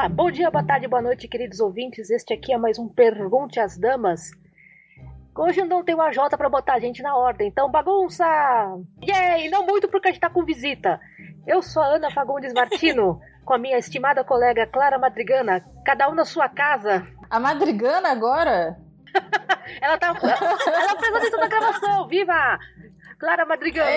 [0.00, 2.08] Ah, bom dia, boa tarde, boa noite, queridos ouvintes.
[2.08, 4.30] Este aqui é mais um Pergunte às Damas.
[5.36, 8.24] Hoje não tem uma J pra botar a gente na ordem, então bagunça!
[9.02, 9.50] Yay!
[9.50, 11.00] Não muito porque a gente tá com visita.
[11.44, 16.14] Eu sou a Ana Fagundes Martino, com a minha estimada colega Clara Madrigana, cada um
[16.14, 17.04] na sua casa.
[17.28, 18.78] A Madrigana agora?
[19.82, 20.14] ela tá.
[20.22, 22.56] Ela fez atenção na gravação, viva!
[23.18, 23.90] Clara Madrigano.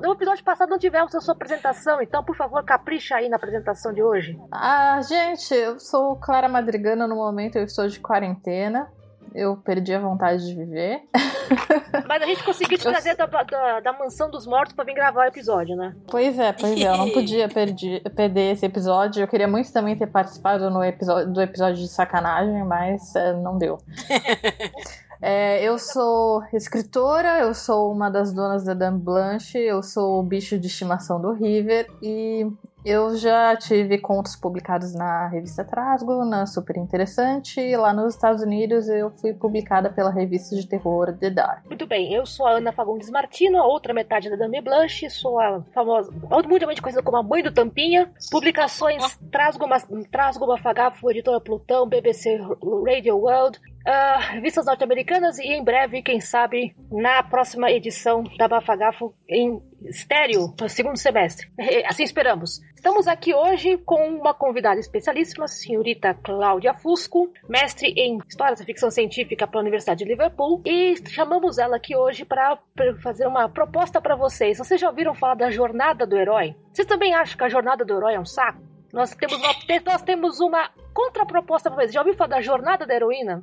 [0.00, 3.92] No episódio passado não tivemos a sua apresentação, então por favor capricha aí na apresentação
[3.92, 4.38] de hoje.
[4.52, 8.88] Ah, gente, eu sou Clara Madrigana no momento, eu estou de quarentena.
[9.34, 11.02] Eu perdi a vontade de viver.
[12.06, 15.24] Mas a gente conseguiu te trazer da, da, da mansão dos mortos pra vir gravar
[15.24, 15.92] o episódio, né?
[16.06, 19.22] Pois é, pois é, eu não podia perder, perder esse episódio.
[19.22, 23.58] Eu queria muito também ter participado no episódio, do episódio de sacanagem, mas é, não
[23.58, 23.78] deu.
[25.26, 30.22] É, eu sou escritora, eu sou uma das donas da Dame Blanche, eu sou o
[30.22, 32.46] bicho de estimação do River e
[32.84, 38.42] eu já tive contos publicados na revista Trasgo, na Super Interessante, e lá nos Estados
[38.42, 41.64] Unidos eu fui publicada pela revista de terror The Dark.
[41.64, 45.40] Muito bem, eu sou a Ana Fagundes Martino, a outra metade da Dame Blanche, sou
[45.40, 46.12] a famosa,
[46.46, 49.64] mundialmente conhecida como a mãe do Tampinha, publicações Trasgo,
[50.12, 52.38] Trasgo Mafagafo, Editora Plutão, BBC
[52.84, 59.14] Radio World, uh, revistas norte-americanas e em breve, quem sabe, na próxima edição da Bafagafo
[59.28, 61.46] em estéreo, segundo semestre.
[61.86, 62.60] Assim esperamos.
[62.74, 68.64] Estamos aqui hoje com uma convidada especialíssima, a senhorita Cláudia Fusco, mestre em História da
[68.64, 72.58] Ficção Científica pela Universidade de Liverpool, e chamamos ela aqui hoje para
[73.02, 74.58] fazer uma proposta para vocês.
[74.58, 76.54] Vocês já ouviram falar da jornada do herói?
[76.72, 78.60] Vocês também acham que a jornada do herói é um saco?
[78.92, 79.54] Nós temos uma,
[79.86, 81.92] nós temos uma contraproposta para vocês.
[81.92, 83.42] Já ouviu falar da jornada da heroína?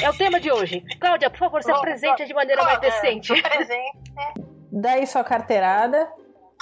[0.00, 0.84] É o tema de hoje.
[1.00, 3.32] Cláudia, por favor, se apresente de maneira mais decente.
[3.40, 4.12] Presente.
[4.70, 6.08] Daí sua carteirada.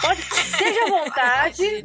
[0.00, 1.84] Pode, seja à vontade.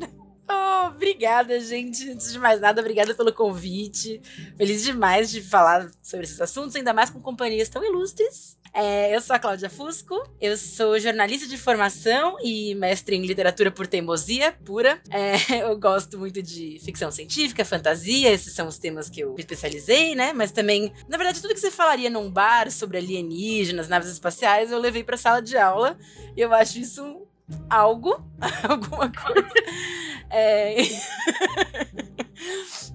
[0.50, 2.12] Oh, obrigada, gente.
[2.12, 4.22] Antes de mais nada, obrigada pelo convite.
[4.56, 8.57] Feliz demais de falar sobre esses assuntos, ainda mais com companhias tão ilustres.
[8.75, 13.72] É, eu sou a Cláudia Fusco, eu sou jornalista de formação e mestre em literatura
[13.72, 15.00] por teimosia pura.
[15.09, 19.40] É, eu gosto muito de ficção científica, fantasia, esses são os temas que eu me
[19.40, 20.34] especializei, né?
[20.34, 24.78] Mas também, na verdade, tudo que você falaria num bar sobre alienígenas, naves espaciais, eu
[24.78, 25.97] levei pra sala de aula.
[26.36, 27.25] E eu acho isso
[27.69, 28.22] algo,
[28.68, 29.47] alguma coisa.
[30.30, 30.75] É...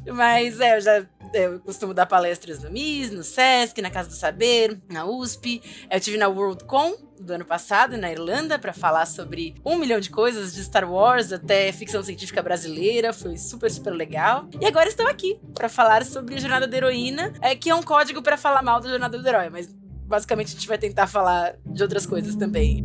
[0.13, 4.15] Mas é, eu já eu costumo dar palestras no MIS, no SESC, na Casa do
[4.15, 5.63] Saber, na USP.
[5.91, 10.11] Eu tive na Worldcon do ano passado, na Irlanda, para falar sobre um milhão de
[10.11, 13.13] coisas, de Star Wars até ficção científica brasileira.
[13.13, 14.49] Foi super, super legal.
[14.61, 17.83] E agora estou aqui para falar sobre a Jornada da Heroína, é, que é um
[17.83, 19.69] código para falar mal da Jornada do Herói, mas
[20.07, 22.85] basicamente a gente vai tentar falar de outras coisas também.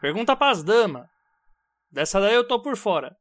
[0.00, 1.06] Pergunta pras damas.
[1.90, 3.16] Dessa daí eu tô por fora.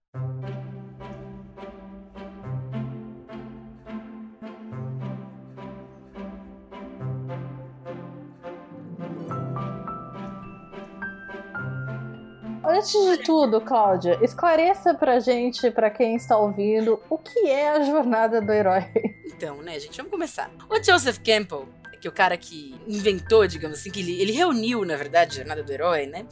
[12.63, 17.83] Antes de tudo, Cláudia, esclareça pra gente, pra quem está ouvindo, o que é a
[17.83, 18.85] jornada do herói.
[19.25, 20.49] Então, né, gente, vamos começar.
[20.69, 21.67] O Joseph Campbell,
[21.99, 25.35] que é o cara que inventou, digamos assim, que ele, ele reuniu, na verdade, a
[25.37, 26.25] Jornada do Herói, né?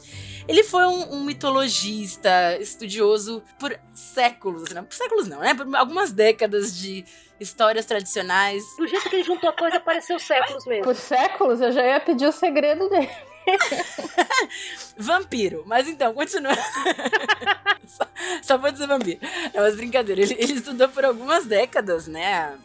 [0.46, 5.54] Ele foi um, um mitologista, estudioso por séculos, não, por séculos não, né?
[5.54, 7.04] Por algumas décadas de
[7.40, 8.64] histórias tradicionais.
[8.76, 10.84] Do jeito que ele juntou a coisa, pareceu séculos mesmo.
[10.84, 13.10] Por séculos, eu já ia pedir o segredo dele.
[14.96, 15.62] vampiro.
[15.66, 16.54] Mas então, continua.
[17.86, 18.06] só,
[18.42, 19.20] só pode ser vampiro.
[19.52, 20.20] É mas brincadeira.
[20.20, 22.56] Ele, ele estudou por algumas décadas, né?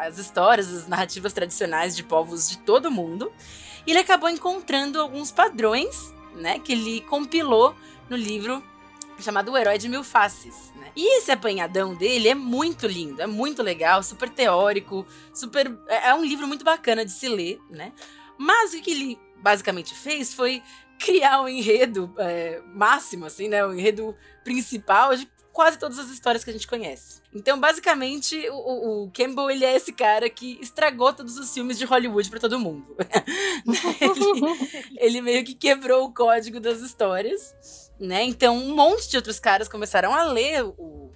[0.00, 3.32] As histórias, as narrativas tradicionais de povos de todo mundo.
[3.86, 7.74] E ele acabou encontrando alguns padrões, né, que ele compilou
[8.08, 8.62] no livro
[9.22, 10.72] chamado O Herói de Mil Faces.
[10.76, 10.90] Né?
[10.96, 15.74] E esse apanhadão dele é muito lindo, é muito legal, super teórico, super.
[15.88, 17.92] É, é um livro muito bacana de se ler, né?
[18.38, 20.62] Mas o que ele basicamente fez foi
[20.98, 23.64] criar um enredo é, máximo, assim, né?
[23.64, 24.14] O enredo
[24.44, 27.20] principal de quase todas as histórias que a gente conhece.
[27.34, 31.84] Então, basicamente, o, o, Campbell ele é esse cara que estragou todos os filmes de
[31.84, 32.96] Hollywood para todo mundo.
[34.00, 38.24] ele, ele, meio que quebrou o código das histórias, né?
[38.24, 41.12] Então, um monte de outros caras começaram a ler o,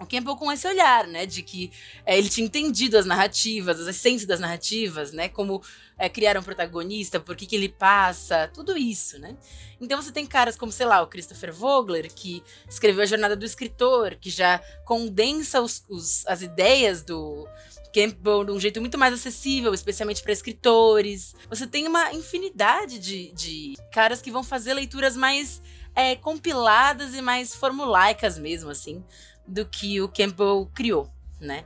[0.00, 1.70] o Campbell com esse olhar, né, de que
[2.06, 5.62] é, ele tinha entendido as narrativas, as essências das narrativas, né, como
[5.98, 9.36] é, criar um protagonista, por que, que ele passa, tudo isso, né.
[9.78, 13.44] Então você tem caras como, sei lá, o Christopher Vogler, que escreveu A Jornada do
[13.44, 17.46] Escritor, que já condensa os, os, as ideias do
[17.92, 21.34] Campbell de um jeito muito mais acessível, especialmente para escritores.
[21.50, 25.60] Você tem uma infinidade de, de caras que vão fazer leituras mais
[25.94, 29.04] é, compiladas e mais formulaicas mesmo, assim
[29.46, 31.10] do que o Campbell criou,
[31.40, 31.64] né?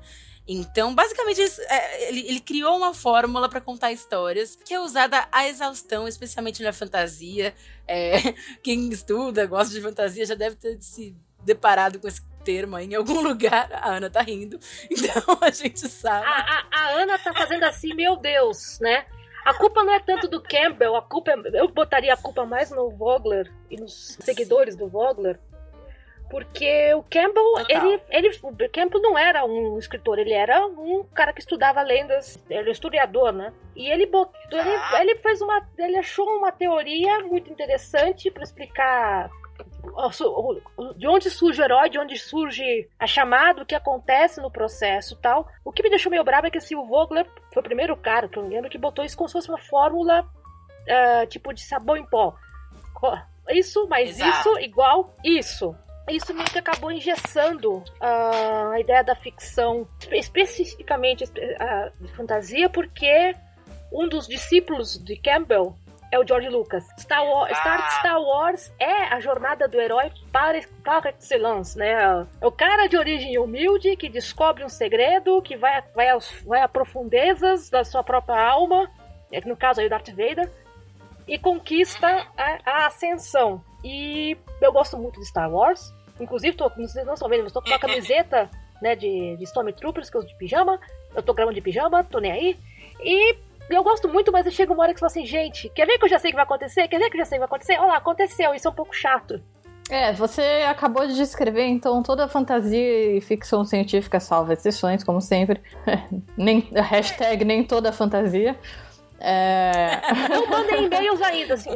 [0.49, 5.49] Então, basicamente, é, ele, ele criou uma fórmula para contar histórias que é usada à
[5.49, 7.53] exaustão, especialmente na fantasia.
[7.87, 8.13] É,
[8.63, 12.95] quem estuda, gosta de fantasia, já deve ter se deparado com esse termo aí em
[12.95, 13.69] algum lugar.
[13.73, 14.59] A Ana tá rindo,
[14.89, 16.25] então a gente sabe.
[16.25, 19.05] A, a, a Ana tá fazendo assim, meu Deus, né?
[19.47, 22.69] A culpa não é tanto do Campbell, a culpa é, eu botaria a culpa mais
[22.73, 25.39] no Vogler e nos seguidores do Vogler,
[26.29, 31.33] porque o Campbell, ele, ele, o Campbell não era um escritor, ele era um cara
[31.33, 33.53] que estudava lendas, ele era um historiador, né?
[33.77, 35.01] E ele botou, ele, ah.
[35.01, 39.31] ele fez uma, ele achou uma teoria muito interessante para explicar
[40.97, 45.17] de onde surge o herói, de onde surge a chamada, o que acontece no processo
[45.17, 45.49] tal.
[45.65, 48.29] O que me deixou meio bravo é que assim, o Vogler foi o primeiro cara,
[48.29, 51.97] que eu lembro, que botou isso como se fosse uma fórmula uh, tipo de sabão
[51.97, 52.35] em pó.
[53.51, 54.51] Isso, mais Exato.
[54.51, 55.77] isso, igual isso
[56.09, 61.25] isso meio que acabou engessando uh, a ideia da ficção, especificamente
[61.59, 63.35] a de fantasia, porque
[63.93, 65.77] um dos discípulos de Campbell
[66.11, 66.87] é o George Lucas.
[66.99, 67.91] Star Wars, Star, ah.
[67.91, 72.27] Star Wars é a jornada do herói para, para excellence, né?
[72.41, 76.61] É o cara de origem humilde que descobre um segredo, que vai, vai, aos, vai
[76.61, 78.91] a profundezas da sua própria alma,
[79.33, 80.51] é no caso aí o Darth Vader,
[81.27, 82.07] e conquista
[82.37, 83.63] a, a ascensão.
[83.83, 85.93] E eu gosto muito de Star Wars.
[86.21, 88.49] Inclusive, tô, não estão vendo, mas tô com uma camiseta
[88.81, 90.81] né, de, de Stormtroopers, que eu uso de pijama.
[91.15, 92.59] Eu tô gravando de pijama, tô nem aí.
[93.01, 93.37] E
[93.69, 96.05] eu gosto muito, mas chega uma hora que você fala assim, gente, quer ver que
[96.05, 96.89] eu já sei o que vai acontecer?
[96.89, 97.79] Quer ver que eu já sei o que vai acontecer?
[97.79, 99.43] Olha lá, aconteceu, isso é um pouco chato.
[99.89, 105.21] É, você acabou de descrever, então, toda a fantasia e ficção científica, salva exceções, como
[105.21, 105.63] sempre.
[106.37, 108.59] nem, hashtag nem toda fantasia.
[109.21, 110.01] É...
[110.29, 111.71] Não mandem e-mails ainda, assim.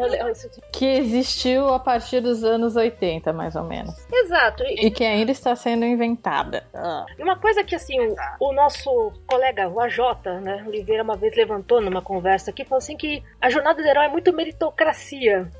[0.72, 3.94] Que existiu a partir dos anos 80, mais ou menos.
[4.12, 4.62] Exato.
[4.64, 6.64] E, e que ainda está sendo inventada.
[6.74, 7.06] Ah.
[7.18, 9.98] E uma coisa que, assim, o, o, nosso colega, o AJ,
[10.42, 14.06] né, Oliveira, uma vez levantou numa conversa aqui, falou assim que a jornada do herói
[14.06, 15.50] é muito meritocracia,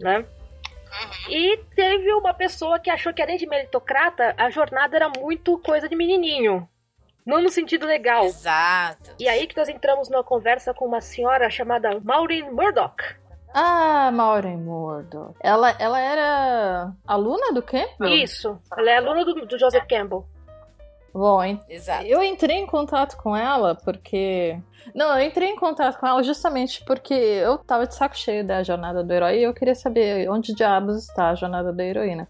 [0.00, 0.18] né?
[0.18, 1.32] Uhum.
[1.32, 5.88] E teve uma pessoa que achou que além de meritocrata, a jornada era muito coisa
[5.88, 6.66] de menininho.
[7.26, 8.24] Não no sentido legal.
[8.24, 9.10] Exato.
[9.18, 13.02] E aí que nós entramos numa conversa com uma senhora chamada Maureen Murdoch.
[13.52, 15.34] Ah, Maureen Murdoch.
[15.42, 18.14] Ela, ela era aluna do Campbell?
[18.14, 18.56] Isso.
[18.76, 20.24] Ela é aluna do, do Joseph Campbell.
[21.12, 22.04] Bom, Exato.
[22.04, 24.58] eu entrei em contato com ela porque.
[24.94, 28.62] Não, eu entrei em contato com ela justamente porque eu tava de saco cheio da
[28.62, 32.28] jornada do herói e eu queria saber onde diabos está a jornada da heroína.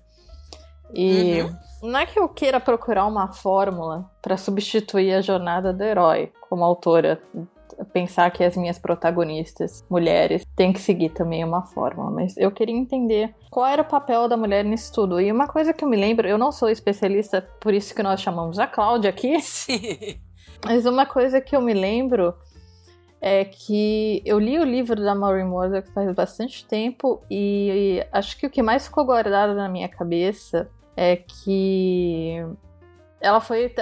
[0.95, 1.57] E uhum.
[1.83, 6.65] Não é que eu queira procurar uma fórmula para substituir a jornada do herói como
[6.65, 7.21] autora.
[7.93, 12.75] Pensar que as minhas protagonistas, mulheres, têm que seguir também uma fórmula, mas eu queria
[12.75, 15.21] entender qual era o papel da mulher nisso tudo.
[15.21, 18.21] E uma coisa que eu me lembro, eu não sou especialista, por isso que nós
[18.21, 19.39] chamamos a Cláudia aqui.
[19.41, 20.19] Sim.
[20.65, 22.35] Mas uma coisa que eu me lembro
[23.21, 28.47] é que eu li o livro da Maureen Murdoch faz bastante tempo e acho que
[28.47, 32.43] o que mais ficou guardado na minha cabeça é que
[33.21, 33.75] ela foi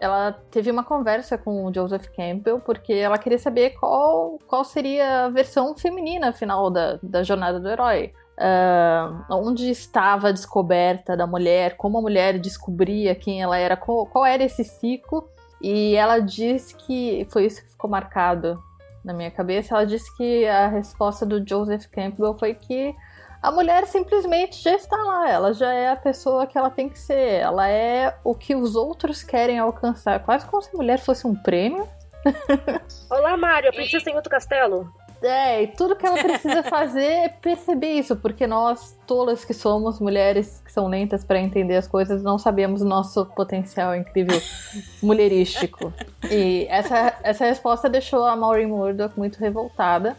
[0.00, 5.26] ela teve uma conversa com o Joseph Campbell porque ela queria saber qual, qual seria
[5.26, 8.12] a versão feminina final da, da jornada do herói.
[8.40, 14.06] Uh, onde estava a descoberta da mulher como a mulher descobria quem ela era qual,
[14.06, 15.28] qual era esse ciclo.
[15.60, 18.62] E ela disse que foi isso que ficou marcado
[19.04, 22.94] na minha cabeça ela disse que a resposta do Joseph Campbell foi que
[23.42, 26.98] a mulher simplesmente já está lá, ela já é a pessoa que ela tem que
[26.98, 31.26] ser, ela é o que os outros querem alcançar, quase como se a mulher fosse
[31.26, 31.88] um prêmio.
[33.08, 34.92] Olá, Mário, a princesa tem outro castelo.
[35.20, 39.98] É, e tudo que ela precisa fazer é perceber isso, porque nós, tolas que somos,
[39.98, 44.40] mulheres que são lentas para entender as coisas, não sabemos o nosso potencial incrível
[45.02, 45.92] mulherístico.
[46.30, 50.16] E essa, essa resposta deixou a Maureen Murdoch muito revoltada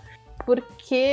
[0.49, 1.05] porque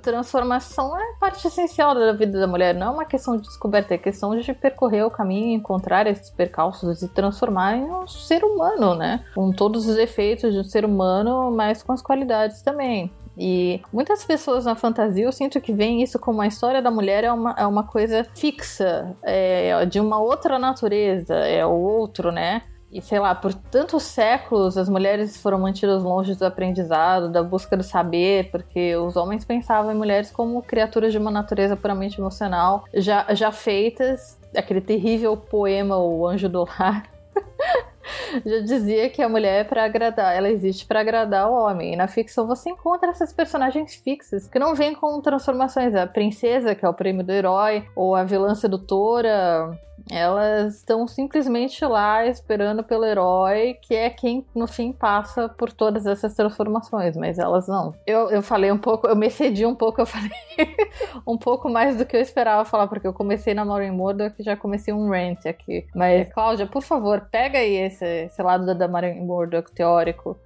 [0.00, 3.98] transformação é parte essencial da vida da mulher, não é uma questão de descoberta, é
[3.98, 9.22] questão de percorrer o caminho, encontrar esses percalços e transformar em um ser humano, né?
[9.34, 13.12] Com todos os efeitos de um ser humano, mas com as qualidades também.
[13.36, 17.24] E muitas pessoas na fantasia eu sinto que veem isso como a história da mulher
[17.24, 22.62] é uma, é uma coisa fixa, é de uma outra natureza, é o outro, né?
[22.90, 27.76] E sei lá, por tantos séculos as mulheres foram mantidas longe do aprendizado, da busca
[27.76, 32.84] do saber, porque os homens pensavam em mulheres como criaturas de uma natureza puramente emocional,
[32.94, 37.04] já, já feitas, aquele terrível poema O Anjo do Lar.
[38.44, 41.92] já dizia que a mulher é para agradar, ela existe para agradar o homem.
[41.92, 45.94] E na ficção você encontra essas personagens fixas que não vêm com transformações.
[45.94, 49.78] A princesa, que é o prêmio do herói, ou a vilã sedutora,
[50.10, 56.06] elas estão simplesmente lá esperando pelo herói, que é quem no fim passa por todas
[56.06, 57.94] essas transformações, mas elas não.
[58.06, 60.30] Eu, eu falei um pouco, eu me excedi um pouco, eu falei
[61.26, 64.42] um pouco mais do que eu esperava falar, porque eu comecei na Maureen Murdoch e
[64.42, 65.86] já comecei um rant aqui.
[65.94, 70.38] Mas, Cláudia, por favor, pega aí esse, esse lado da, da Maureen Murdoch teórico.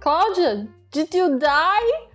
[0.00, 2.07] Cláudia, did you die?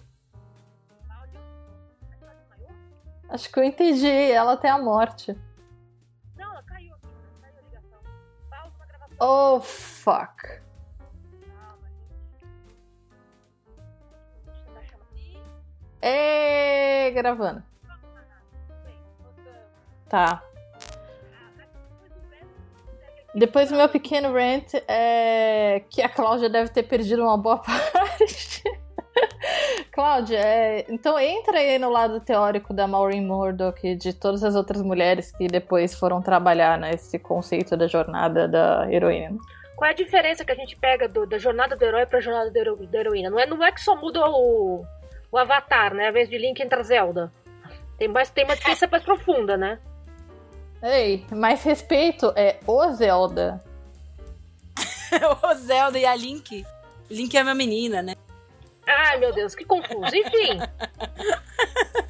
[3.33, 4.07] Acho que eu entendi.
[4.07, 5.35] Ela até a morte.
[6.37, 7.07] Não, ela caiu aqui.
[7.41, 7.99] Caiu a ligação.
[8.47, 9.17] Pausa na gravação.
[9.19, 10.61] Oh, fuck.
[14.75, 15.41] Aqui.
[15.99, 17.63] Ê, gravando.
[20.07, 20.43] Tá.
[23.33, 28.61] Depois do meu pequeno rant é que a Cláudia deve ter perdido uma boa parte.
[29.93, 34.55] Cláudia, é, então entra aí no lado teórico da Maureen Murdoch e de todas as
[34.55, 39.37] outras mulheres que depois foram trabalhar nesse conceito da jornada da heroína.
[39.75, 42.49] Qual é a diferença que a gente pega do- da jornada do herói pra jornada
[42.49, 43.29] da hero- da heroína?
[43.29, 44.83] Não é, não é que só muda o,
[45.31, 46.07] o avatar, né?
[46.07, 47.31] A vez de Link entra Zelda.
[47.97, 49.77] Tem, mais, tem uma diferença mais profunda, né?
[50.81, 53.63] Ei, mais respeito é o Zelda.
[55.43, 56.65] o Zelda e a Link.
[57.11, 58.12] Link é uma menina, né?
[59.03, 60.15] Ai, meu Deus, que confuso.
[60.15, 60.59] Enfim,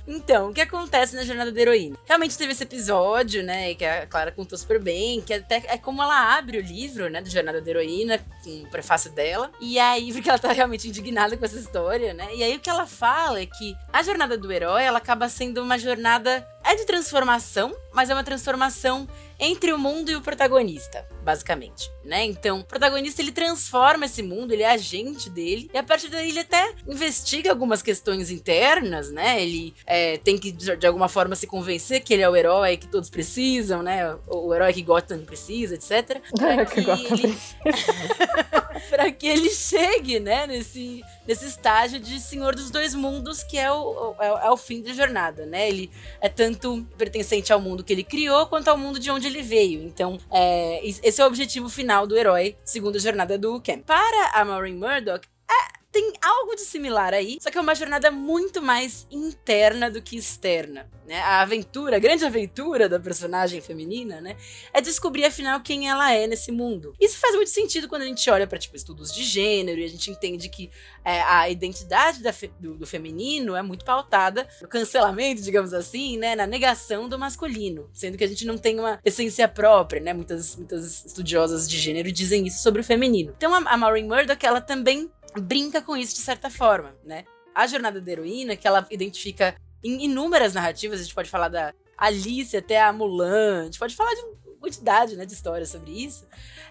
[0.05, 1.97] Então, o que acontece na jornada da heroína?
[2.05, 6.03] Realmente teve esse episódio, né, que a Clara contou super bem, que até é como
[6.03, 9.51] ela abre o livro, né, da jornada da heroína, com o prefácio dela.
[9.59, 12.27] E aí, porque ela tá realmente indignada com essa história, né?
[12.35, 15.61] E aí o que ela fala é que a jornada do herói, ela acaba sendo
[15.61, 19.07] uma jornada é de transformação, mas é uma transformação
[19.39, 22.23] entre o mundo e o protagonista, basicamente, né?
[22.23, 26.29] Então, o protagonista ele transforma esse mundo, ele é agente dele, e a partir daí
[26.29, 29.41] ele até investiga algumas questões internas, né?
[29.41, 32.87] Ele é, tem que, de alguma forma, se convencer que ele é o herói que
[32.87, 34.13] todos precisam, né?
[34.27, 36.21] O, o herói que Gotham precisa, etc.
[36.37, 37.37] pra Que Gotham ele-
[38.89, 43.71] para que ele chegue, né, nesse, nesse estágio de senhor dos dois mundos, que é
[43.71, 45.67] o, é, é o fim da jornada, né?
[45.69, 45.89] Ele
[46.21, 49.81] é tanto pertencente ao mundo que ele criou, quanto ao mundo de onde ele veio.
[49.83, 53.79] Então, é, es- esse é o objetivo final do herói, segundo a jornada do Cam.
[53.79, 58.09] Para a Maureen Murdoch, é, tem algo de similar aí, só que é uma jornada
[58.09, 60.89] muito mais interna do que externa.
[61.05, 61.19] Né?
[61.19, 64.35] A aventura, a grande aventura da personagem feminina, né?
[64.73, 66.95] é descobrir afinal quem ela é nesse mundo.
[66.99, 69.87] Isso faz muito sentido quando a gente olha para tipo estudos de gênero e a
[69.87, 70.71] gente entende que
[71.05, 76.17] é, a identidade da fe- do, do feminino é muito pautada no cancelamento, digamos assim,
[76.17, 80.13] né, na negação do masculino, sendo que a gente não tem uma essência própria, né?
[80.13, 83.33] Muitas muitas estudiosas de gênero dizem isso sobre o feminino.
[83.37, 87.25] Então a, a Maureen Murdoch ela também brinca com isso de certa forma, né?
[87.53, 91.73] A jornada da heroína que ela identifica em inúmeras narrativas, a gente pode falar da
[91.97, 94.21] Alice até a Mulan, a gente pode falar de
[94.59, 96.25] quantidade né, de histórias sobre isso.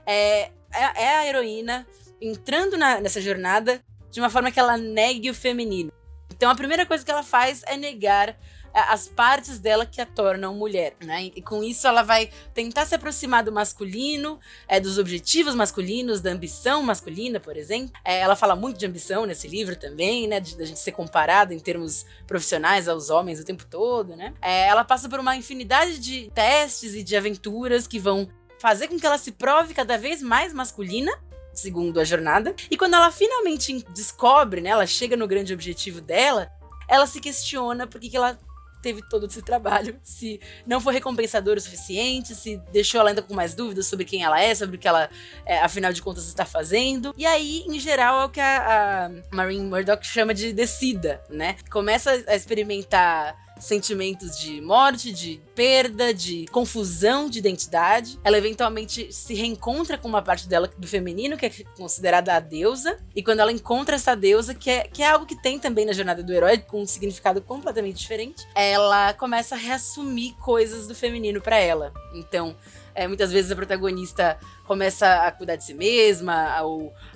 [0.07, 1.87] É, é, é a heroína
[2.21, 5.93] entrando na- nessa jornada de uma forma que ela negue o feminino.
[6.31, 8.37] Então a primeira coisa que ela faz é negar
[8.75, 11.25] as partes dela que a tornam mulher, né?
[11.25, 16.31] E com isso ela vai tentar se aproximar do masculino, é, dos objetivos masculinos, da
[16.31, 17.93] ambição masculina, por exemplo.
[18.05, 20.41] É, ela fala muito de ambição nesse livro também, né?
[20.41, 24.35] De, da gente ser comparada em termos profissionais aos homens o tempo todo, né?
[24.41, 28.99] É, ela passa por uma infinidade de testes e de aventuras que vão fazer com
[28.99, 31.13] que ela se prove cada vez mais masculina.
[31.53, 32.55] Segundo a jornada.
[32.71, 34.71] E quando ela finalmente descobre, né?
[34.71, 36.51] Ela chega no grande objetivo dela,
[36.89, 38.39] ela se questiona por que, que ela
[38.83, 43.33] teve todo esse trabalho, se não foi recompensador o suficiente, se deixou ela ainda com
[43.33, 45.09] mais dúvidas sobre quem ela é, sobre o que ela,
[45.47, 47.15] é, afinal de contas, está fazendo.
[47.17, 51.57] E aí, em geral, é o que a, a Marine Murdoch chama de descida, né?
[51.71, 58.19] Começa a experimentar sentimentos de morte, de perda, de confusão de identidade.
[58.25, 62.99] Ela eventualmente se reencontra com uma parte dela do feminino, que é considerada a deusa.
[63.15, 65.93] E quando ela encontra essa deusa, que é, que é algo que tem também na
[65.93, 71.41] jornada do herói, com um significado completamente diferente, ela começa a reassumir coisas do feminino
[71.41, 71.93] para ela.
[72.15, 72.57] Então,
[72.95, 76.63] é, muitas vezes a protagonista começa a cuidar de si mesma, a,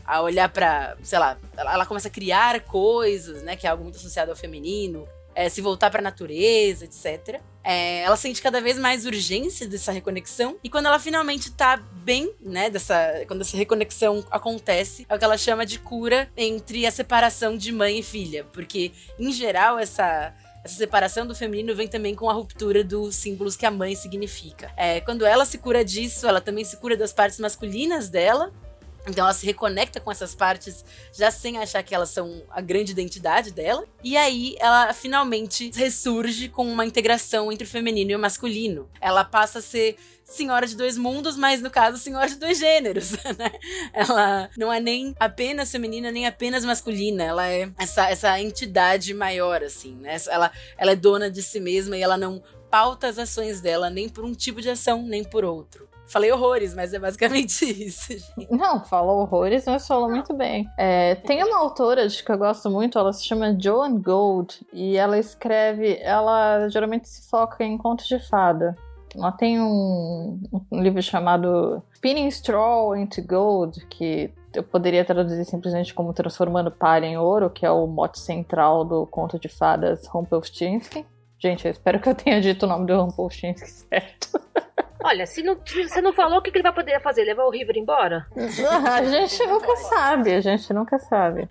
[0.07, 3.97] a olhar para, sei lá, ela, começa a criar coisas, né, que é algo muito
[3.97, 5.07] associado ao feminino
[5.37, 7.41] é, se voltar para a natureza, etc.
[7.63, 12.33] É, ela sente cada vez mais urgência dessa reconexão e quando ela finalmente tá bem,
[12.41, 12.97] né, dessa,
[13.29, 17.71] quando essa reconexão acontece, é o que ela chama de cura entre a separação de
[17.71, 22.33] mãe e filha, porque em geral essa essa separação do feminino vem também com a
[22.33, 24.73] ruptura dos símbolos que a mãe significa.
[24.77, 28.53] É, quando ela se cura disso, ela também se cura das partes masculinas dela,
[29.07, 32.93] então ela se reconecta com essas partes já sem achar que elas são a grande
[32.93, 33.85] identidade dela.
[34.03, 38.89] E aí ela finalmente ressurge com uma integração entre o feminino e o masculino.
[39.01, 43.13] Ela passa a ser senhora de dois mundos, mas no caso, senhora de dois gêneros,
[43.39, 43.53] né?
[43.93, 47.23] Ela não é nem apenas feminina, nem apenas masculina.
[47.23, 50.17] Ela é essa, essa entidade maior, assim, né?
[50.29, 54.09] Ela, ela é dona de si mesma e ela não pauta as ações dela nem
[54.09, 55.89] por um tipo de ação, nem por outro.
[56.09, 58.13] Falei horrores, mas é basicamente isso.
[58.13, 58.51] Gente.
[58.51, 60.69] Não, falou horrores, mas falou muito bem.
[60.79, 64.97] É, tem uma autora de que eu gosto muito, ela se chama Joan Gold, e
[64.97, 68.77] ela escreve, ela geralmente se foca em contos de fada.
[69.15, 75.95] Ela tem um, um livro chamado Spinning Straw into Gold, que eu poderia traduzir simplesmente
[75.95, 81.05] como Transformando Palha em Ouro, que é o mote central do conto de fadas Rumpelstiltskin.
[81.39, 84.41] Gente, eu espero que eu tenha dito o nome do Rumpelstiltskin certo.
[85.03, 87.25] Olha, se não, você não falou, o que, que ele vai poder fazer?
[87.25, 88.27] Levar o River embora?
[88.91, 91.49] a gente nunca sabe, a gente nunca sabe.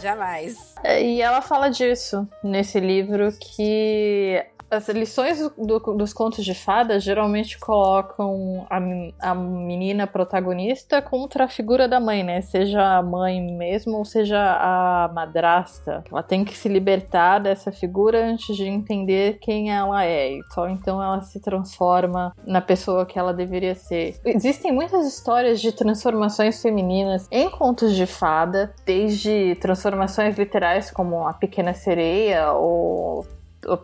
[0.00, 0.74] Jamais.
[0.84, 7.58] E ela fala disso nesse livro que as lições do, dos contos de fadas geralmente
[7.58, 12.40] colocam a, a, menina protagonista contra a figura da mãe, né?
[12.40, 16.04] Seja a mãe mesmo ou seja a madrasta.
[16.10, 20.32] Ela tem que se libertar dessa figura antes de entender quem ela é.
[20.32, 24.18] E só então ela se transforma na pessoa que ela deveria ser.
[24.24, 31.32] Existem muitas histórias de transformações femininas em contos de fada, desde transformações literais como a
[31.32, 33.26] Pequena Sereia ou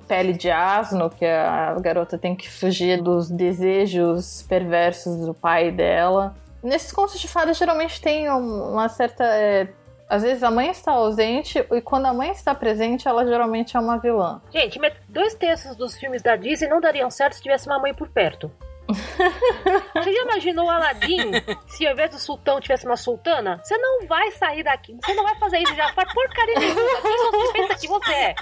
[0.06, 6.34] pele de asno, que a garota tem que fugir dos desejos perversos do pai dela.
[6.62, 9.24] Nesses contos de fadas geralmente tem uma certa.
[9.24, 9.68] É,
[10.08, 13.80] às vezes a mãe está ausente e quando a mãe está presente, ela geralmente é
[13.80, 14.42] uma vilã.
[14.52, 18.08] Gente, dois terços dos filmes da Disney não dariam certo se tivesse uma mãe por
[18.08, 18.50] perto.
[18.92, 21.32] Você já imaginou o Aladdin
[21.66, 23.60] se ao invés do sultão tivesse uma sultana?
[23.62, 24.96] Você não vai sair daqui.
[25.02, 27.00] Você não vai fazer isso, já faz porcaria nenhuma.
[27.00, 28.34] Quem você pensa que você é?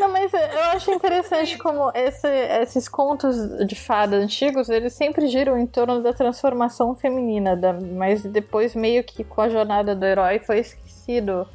[0.00, 5.58] Não, mas eu acho interessante como esse, esses contos de fada antigos, eles sempre giram
[5.58, 10.38] em torno da transformação feminina, da, mas depois meio que com a jornada do herói
[10.38, 10.91] foi esquecido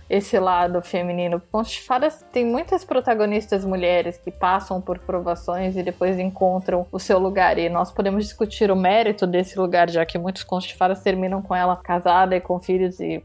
[0.10, 1.42] esse lado feminino.
[1.52, 7.00] Contos de fadas tem muitas protagonistas mulheres que passam por provações e depois encontram o
[7.00, 10.76] seu lugar, e nós podemos discutir o mérito desse lugar, já que muitos contos de
[10.76, 13.24] fadas terminam com ela casada e com filhos e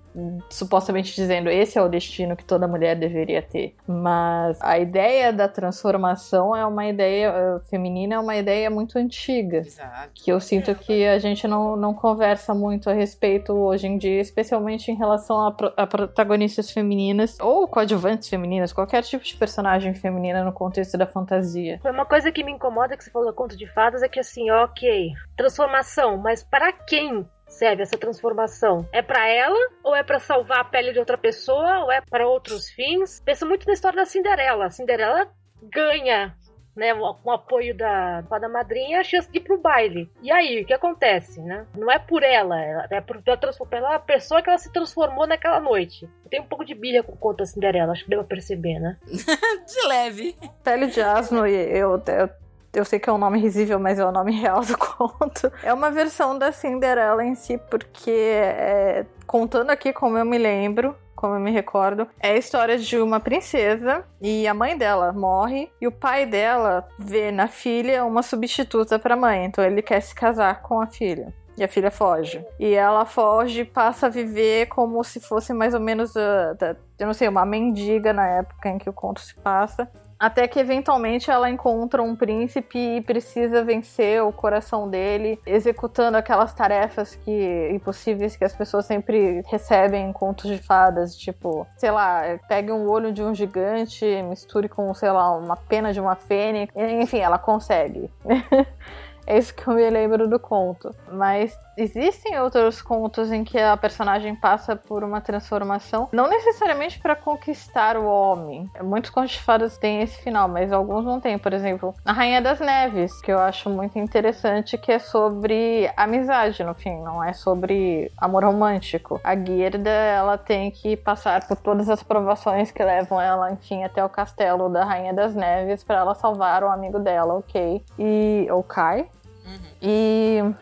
[0.50, 3.74] supostamente dizendo esse é o destino que toda mulher deveria ter.
[3.87, 9.58] Mas a ideia da transformação é uma ideia uh, feminina, é uma ideia muito antiga.
[9.58, 10.11] Exato.
[10.14, 14.20] Que eu sinto que a gente não, não conversa muito a respeito hoje em dia,
[14.20, 20.53] especialmente em relação a protagonistas femininas ou coadjuvantes femininas, qualquer tipo de personagem feminina no
[20.53, 21.81] contexto da fantasia.
[21.85, 25.12] Uma coisa que me incomoda que você falou conto de fadas é que assim, ok,
[25.37, 28.87] transformação, mas para quem serve essa transformação?
[28.92, 32.27] É para ela ou é para salvar a pele de outra pessoa ou é para
[32.27, 33.20] outros fins?
[33.25, 34.66] Penso muito na história da Cinderela.
[34.66, 35.29] A Cinderela
[35.62, 36.35] ganha
[36.74, 40.11] né, com o apoio da da madrinha, a chance de ir pro baile.
[40.22, 41.66] E aí, o que acontece, né?
[41.76, 43.22] Não é por ela, é por,
[43.68, 46.08] pela pessoa que ela se transformou naquela noite.
[46.24, 48.96] Eu tenho um pouco de birra com conta Cinderela, acho que deu pra perceber, né?
[49.06, 50.37] de leve.
[50.64, 52.28] Pele de asno, eu, eu
[52.72, 55.52] eu sei que é um nome risível, mas é o nome real do conto.
[55.62, 60.96] É uma versão da Cinderela em si, porque é, contando aqui como eu me lembro,
[61.14, 65.70] como eu me recordo, é a história de uma princesa e a mãe dela morre
[65.80, 70.00] e o pai dela vê na filha uma substituta para a mãe, então ele quer
[70.00, 71.32] se casar com a filha.
[71.56, 72.42] E a filha foge.
[72.58, 77.06] E ela foge e passa a viver como se fosse mais ou menos, uh, eu
[77.06, 79.87] não sei, uma mendiga na época em que o conto se passa
[80.22, 86.54] Até que eventualmente ela encontra um príncipe e precisa vencer o coração dele, executando aquelas
[86.54, 92.38] tarefas que impossíveis que as pessoas sempre recebem em contos de fadas, tipo, sei lá,
[92.48, 96.72] pegue um olho de um gigante, misture com, sei lá, uma pena de uma fênix,
[96.76, 98.08] enfim, ela consegue.
[99.26, 100.90] É isso que eu me lembro do conto.
[101.11, 107.16] Mas existem outros contos em que a personagem passa por uma transformação, não necessariamente para
[107.16, 108.70] conquistar o homem.
[108.82, 111.38] Muitos contos de fadas têm esse final, mas alguns não têm.
[111.38, 116.62] Por exemplo, A Rainha das Neves, que eu acho muito interessante, que é sobre amizade,
[116.62, 119.20] no fim, não é sobre amor romântico.
[119.24, 124.04] A Guirda, ela tem que passar por todas as provações que levam ela, enfim, até
[124.04, 127.82] o castelo da Rainha das Neves para ela salvar o amigo dela, ok?
[127.98, 129.08] E o Kai,
[129.44, 129.58] Uhum.
[129.80, 130.54] E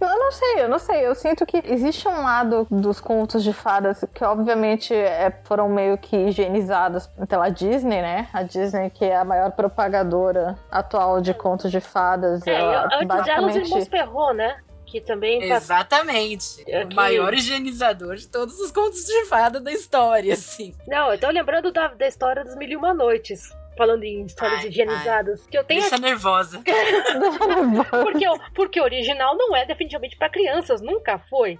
[0.00, 1.06] eu não sei, eu não sei.
[1.06, 5.96] Eu sinto que existe um lado dos contos de fadas que, obviamente, é, foram meio
[5.96, 8.28] que higienizados pela Disney, né?
[8.32, 12.46] A Disney, que é a maior propagadora atual de contos de fadas.
[12.46, 13.70] É, ela, antes basicamente...
[13.70, 14.56] dela, os irmãos né?
[14.84, 15.56] Que também tá...
[15.56, 16.64] Exatamente.
[16.90, 20.74] O maior higienizador de todos os contos de fada da história, assim.
[20.86, 24.60] Não, eu tô lembrando da, da história das Mil e Uma Noites falando em histórias
[24.60, 25.50] ai, higienizadas, ai.
[25.50, 26.04] que eu tenho Deixa aqui...
[26.04, 26.62] nervosa.
[28.02, 31.58] porque, porque o original não é definitivamente para crianças, nunca foi.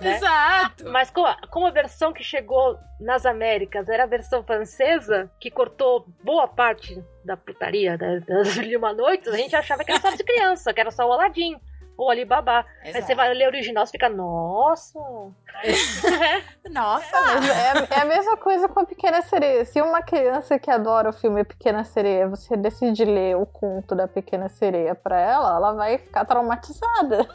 [0.00, 0.16] Né?
[0.16, 0.90] Exato.
[0.90, 5.50] Mas como a, como a versão que chegou nas Américas era a versão francesa, que
[5.50, 10.10] cortou boa parte da putaria das Mil Uma Noites, a gente achava que era só
[10.10, 11.56] de criança, que era só o Aladdin
[11.96, 12.64] ou Alibaba.
[12.82, 12.96] Exato.
[12.96, 14.98] Aí você vai ler o original e fica, nossa!
[16.70, 17.16] nossa!
[17.16, 19.64] É, é, a mesma coisa com a Pequena Sereia.
[19.64, 24.08] Se uma criança que adora o filme Pequena Sereia, você decide ler o conto da
[24.08, 27.28] Pequena Sereia pra ela, ela vai ficar traumatizada.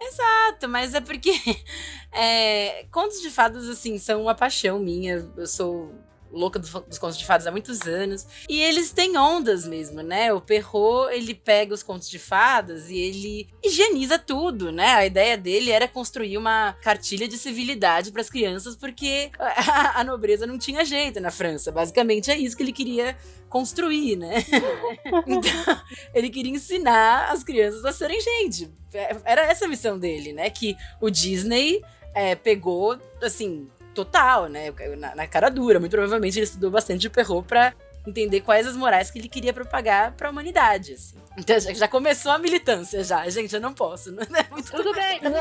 [0.00, 1.32] Exato, mas é porque
[2.12, 5.26] é, contos de fadas, assim, são uma paixão minha.
[5.36, 5.92] Eu sou
[6.34, 8.26] louca dos, dos, contos de fadas há muitos anos.
[8.48, 10.32] E eles têm ondas mesmo, né?
[10.32, 14.88] O Perrault, ele pega os contos de fadas e ele higieniza tudo, né?
[14.94, 20.04] A ideia dele era construir uma cartilha de civilidade para as crianças, porque a, a
[20.04, 21.72] nobreza não tinha jeito na França.
[21.72, 23.16] Basicamente é isso que ele queria
[23.48, 24.44] construir, né?
[25.26, 28.70] então, ele queria ensinar as crianças a serem gente.
[28.92, 30.50] É, era essa a missão dele, né?
[30.50, 31.80] Que o Disney
[32.14, 34.72] é, pegou, assim, total, né?
[34.98, 35.80] Na, na, cara dura.
[35.80, 37.72] Muito provavelmente ele estudou bastante de Perrault pra
[38.06, 41.16] entender quais as morais que ele queria propagar para a humanidade, assim.
[41.38, 43.26] Então já, já, começou a militância já.
[43.28, 44.12] Gente, eu não posso.
[44.12, 44.70] Não é muito...
[44.70, 45.40] Tudo bem, tudo bem.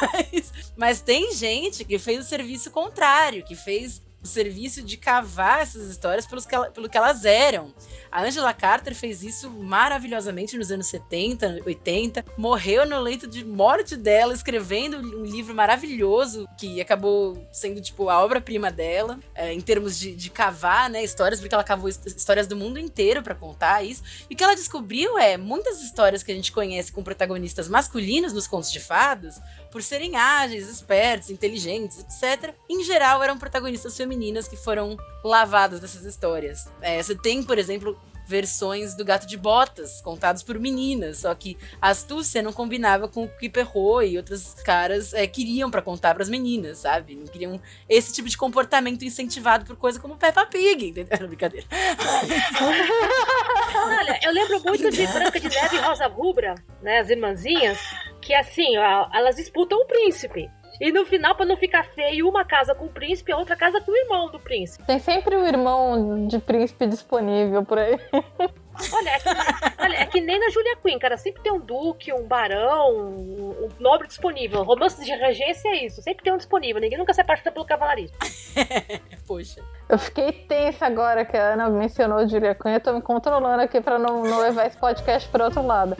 [0.00, 5.62] mas, mas tem gente que fez o serviço contrário, que fez o serviço de cavar
[5.62, 7.74] essas histórias pelos que pelo que elas eram.
[8.10, 12.24] A Angela Carter fez isso maravilhosamente nos anos 70, 80.
[12.36, 18.22] Morreu no leito de morte dela, escrevendo um livro maravilhoso que acabou sendo, tipo, a
[18.22, 22.54] obra-prima dela, é, em termos de, de, cavar, né, histórias, porque ela cavou histórias do
[22.54, 24.02] mundo inteiro para contar isso.
[24.28, 28.32] E o que ela descobriu é muitas histórias que a gente conhece com protagonistas masculinos
[28.32, 29.40] nos contos de fadas,
[29.72, 36.04] por serem ágeis, espertos, inteligentes, etc., em geral eram protagonistas femininas que foram lavadas dessas
[36.04, 36.68] histórias.
[36.82, 41.56] É, você tem, por exemplo, versões do Gato de Botas, contados por meninas, só que
[41.80, 46.14] a astúcia não combinava com o que Perrault e outros caras é, queriam para contar
[46.14, 47.14] para as meninas, sabe?
[47.14, 51.28] Não queriam esse tipo de comportamento incentivado por coisa como Peppa Pig, entendeu?
[51.28, 51.66] Brincadeira.
[53.74, 57.78] Olha, eu lembro muito de Branca de Neve e Rosa Rubra, né, as irmãzinhas,
[58.20, 60.50] que assim, elas disputam o príncipe.
[60.80, 63.56] E no final, pra não ficar feio, uma casa com o príncipe e a outra
[63.56, 64.84] casa com o irmão do príncipe.
[64.84, 67.98] Tem sempre o irmão de príncipe disponível por aí.
[68.92, 69.28] Olha, é que,
[69.82, 71.16] olha, é que nem na Julia Quinn, cara.
[71.16, 74.62] Sempre tem um duque, um barão, um, um nobre disponível.
[74.62, 76.02] Romance de regência é isso.
[76.02, 76.80] Sempre tem um disponível.
[76.80, 78.16] Ninguém nunca se apaixona pelo cavalarismo.
[79.26, 79.60] Poxa.
[79.88, 82.72] Eu fiquei tensa agora que a Ana mencionou Julia Quinn.
[82.72, 85.96] Eu tô me controlando aqui pra não, não levar esse podcast pro outro lado.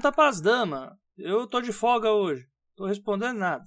[0.00, 0.92] Pergunta pras damas.
[1.18, 2.46] Eu tô de folga hoje.
[2.74, 3.66] Tô respondendo nada.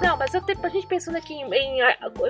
[0.00, 1.80] Não, mas eu tenho, a gente pensando aqui em, em,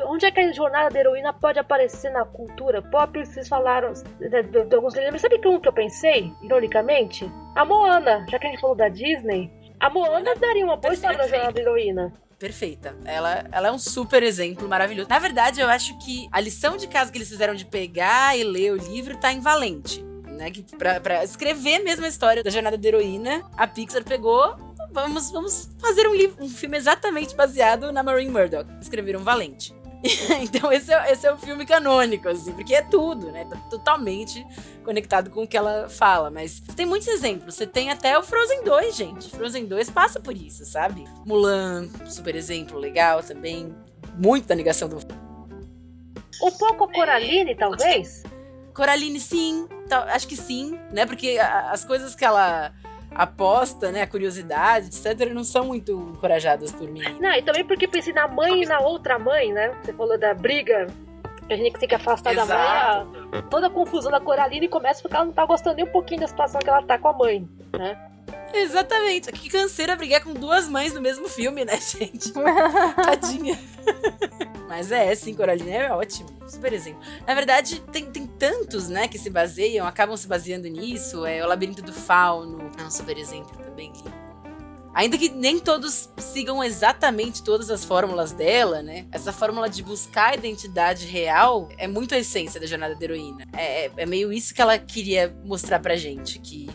[0.06, 3.24] onde é que a jornada da heroína pode aparecer na cultura pop.
[3.24, 7.30] Vocês falaram de, de, de alguns mas sabe como que eu pensei, ironicamente?
[7.54, 11.18] A Moana, já que a gente falou da Disney, a Moana daria uma boa história
[11.18, 12.12] da jornada da heroína
[12.42, 12.96] perfeita.
[13.04, 15.08] Ela, ela é um super exemplo maravilhoso.
[15.08, 18.42] Na verdade, eu acho que a lição de casa que eles fizeram de pegar e
[18.42, 20.04] ler o livro tá em Valente
[20.42, 20.50] né?
[20.50, 24.56] Que pra, pra escrever mesmo a história da jornada da heroína, a Pixar pegou.
[24.90, 28.68] Vamos, vamos fazer um, livro, um filme exatamente baseado na Maureen Murdoch.
[28.80, 29.74] Escreveram Valente.
[30.42, 33.44] então esse é, esse é o filme canônico, assim, porque é tudo, né?
[33.44, 34.44] Tá totalmente
[34.84, 36.30] conectado com o que ela fala.
[36.30, 37.54] Mas tem muitos exemplos.
[37.54, 39.30] Você tem até o Frozen 2, gente.
[39.30, 41.04] Frozen 2 passa por isso, sabe?
[41.24, 43.74] Mulan, super exemplo legal também.
[44.18, 44.98] Muito da negação do.
[46.42, 48.24] Um pouco Coraline, talvez?
[48.74, 49.68] Coraline, sim.
[50.08, 51.06] Acho que sim, né?
[51.06, 52.72] Porque as coisas que ela
[53.14, 57.02] aposta, né, a curiosidade, etc., não são muito encorajadas por mim.
[57.20, 59.72] Não, e também porque pensei na mãe e na outra mãe, né?
[59.82, 60.86] Você falou da briga
[61.50, 62.48] a gente tem que afastar Exato.
[62.48, 63.38] da mãe.
[63.38, 66.20] A, toda a confusão da Coraline começa porque ela não tá gostando nem um pouquinho
[66.20, 67.98] da situação que ela tá com a mãe, né?
[68.52, 69.32] Exatamente.
[69.32, 72.32] Que canseira brigar com duas mães no mesmo filme, né, gente?
[72.96, 73.58] Tadinha.
[74.68, 76.30] Mas é, sim, Coraline é ótimo.
[76.48, 77.00] Super exemplo.
[77.26, 81.26] Na verdade, tem, tem tantos, né, que se baseiam, acabam se baseando nisso.
[81.26, 82.70] É o Labirinto do Fauno.
[82.78, 83.92] É um super exemplo também,
[84.94, 89.06] Ainda que nem todos sigam exatamente todas as fórmulas dela, né?
[89.10, 93.46] Essa fórmula de buscar a identidade real é muito a essência da jornada da heroína.
[93.56, 96.68] É, é meio isso que ela queria mostrar pra gente, que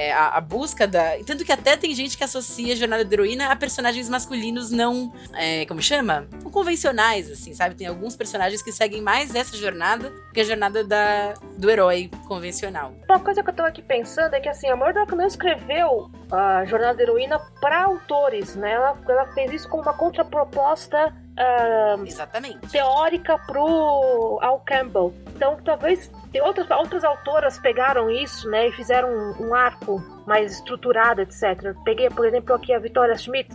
[0.00, 1.18] é, a, a, busca da.
[1.26, 5.12] Tanto que até tem gente que associa a jornada da heroína a personagens masculinos não.
[5.34, 6.26] É, como chama?
[6.42, 7.74] Não convencionais, assim, sabe?
[7.74, 12.94] Tem alguns personagens que seguem mais essa jornada que a jornada da, do herói convencional.
[13.06, 16.64] Uma coisa que eu tô aqui pensando é que, assim, a Murdoch não escreveu a
[16.64, 18.72] jornada da heroína para autores, né?
[18.72, 22.68] Ela, ela fez isso como uma contraproposta Uh, Exatamente.
[22.68, 25.14] teórica pro Al Campbell.
[25.34, 30.52] Então, talvez tem outras, outras autoras pegaram isso, né, e fizeram um, um arco mais
[30.52, 31.74] estruturado, etc.
[31.84, 33.50] Peguei, por exemplo, aqui a Victoria Schmidt,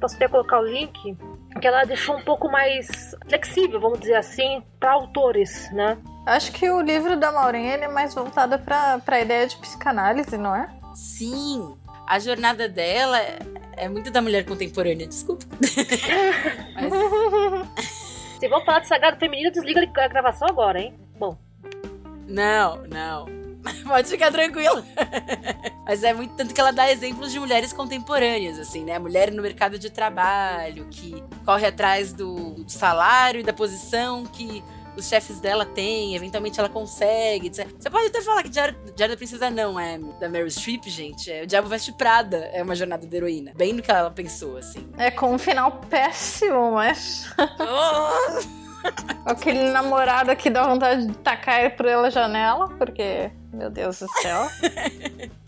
[0.00, 1.16] posso até colocar o link,
[1.60, 5.98] que ela deixou um pouco mais flexível, vamos dizer assim, para autores, né?
[6.26, 10.56] Acho que o livro da Maureen é mais voltado para a ideia de psicanálise, não
[10.56, 10.68] é?
[10.94, 13.18] Sim, a jornada dela
[13.76, 15.44] é muito da mulher contemporânea, desculpa.
[16.74, 18.04] Mas...
[18.38, 20.94] Se vão falar de sagrado feminino, desliga a gravação agora, hein?
[21.18, 21.38] Bom.
[22.26, 23.26] Não, não.
[23.86, 24.84] Pode ficar tranquilo.
[25.86, 28.98] Mas é muito tanto que ela dá exemplos de mulheres contemporâneas, assim, né?
[28.98, 34.62] Mulher no mercado de trabalho, que corre atrás do salário e da posição que
[34.96, 37.50] os chefes dela têm, eventualmente ela consegue.
[37.50, 41.30] Você pode até falar que Diário, Diário da Princesa não é da Meryl Streep, gente.
[41.30, 43.52] É o Diabo Veste Prada é uma jornada da heroína.
[43.54, 44.88] Bem no que ela pensou, assim.
[44.96, 47.26] É com um final péssimo, mas.
[47.60, 48.63] Oh!
[49.24, 54.48] Aquele namorado que dá vontade de tacar ele pela janela, porque, meu Deus do céu.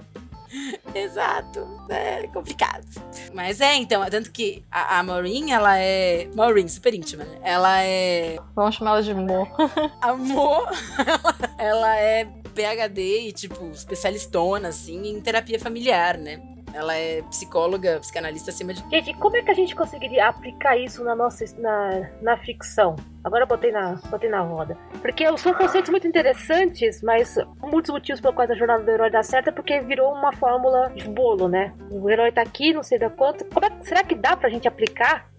[0.95, 1.67] Exato.
[1.89, 2.87] É complicado.
[3.35, 6.29] Mas é, então, tanto que a, a Maureen, ela é.
[6.35, 7.39] Maureen, super íntima, né?
[7.43, 8.39] Ela é.
[8.55, 9.47] Vamos chamar ela de Mo.
[10.01, 10.69] Amor,
[11.59, 16.56] ela é PHD e, tipo, especialistona, assim, em terapia familiar, né?
[16.77, 18.85] Ela é psicóloga, psicanalista acima de.
[18.91, 22.97] Gente, como é que a gente conseguiria aplicar isso na nossa na, na ficção?
[23.25, 24.77] Agora botei na, botei na roda.
[25.01, 29.23] Porque são conceitos muito interessantes, mas muitos motivos pelo quais a jornada do herói dá
[29.23, 31.73] certo é porque virou uma fórmula de bolo, né?
[31.91, 33.43] O herói tá aqui, não sei da quanto.
[33.45, 35.31] É, será que dá pra gente aplicar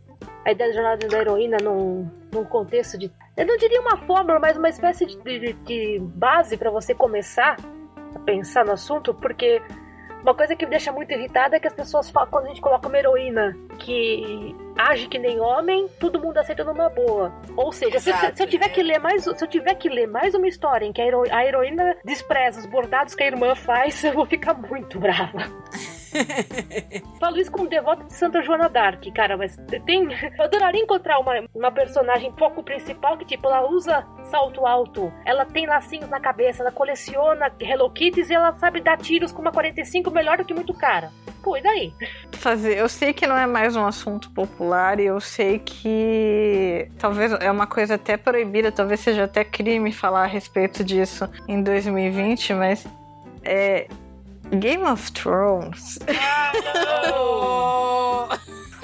[0.44, 3.12] a ideia da jornada da heroína num, num contexto de.
[3.36, 7.58] Eu não diria uma fórmula, mas uma espécie de, de, de base para você começar
[8.16, 9.62] a pensar no assunto, porque
[10.28, 12.60] uma coisa que me deixa muito irritada é que as pessoas falam, quando a gente
[12.60, 17.34] coloca uma heroína que age que nem homem, todo mundo aceita numa boa.
[17.56, 20.36] Ou seja, se, se, eu tiver que ler mais, se eu tiver que ler mais
[20.36, 24.04] uma história em que a, hero, a heroína despreza os bordados que a irmã faz,
[24.04, 25.40] eu vou ficar muito brava.
[27.20, 30.08] Falo isso como devoto de Santa Joana Dark, cara, mas tem.
[30.38, 35.46] Eu adoraria encontrar uma, uma personagem foco principal que, tipo, ela usa salto alto, ela
[35.46, 39.52] tem lacinhos na cabeça, ela coleciona Hello Kitties e ela sabe dar tiros com uma
[39.52, 41.12] 45 melhor do que muito cara.
[41.44, 41.94] Pô, e daí?
[42.34, 42.78] Fazer.
[42.78, 47.50] Eu sei que não é mais um assunto popular e eu sei que talvez é
[47.50, 52.86] uma coisa até proibida, talvez seja até crime falar a respeito disso em 2020, mas
[53.44, 53.88] é,
[54.52, 56.00] Game of Thrones.